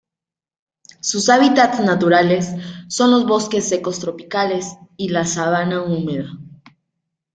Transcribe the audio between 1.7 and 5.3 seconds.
naturales son los bosques secos tropicales y la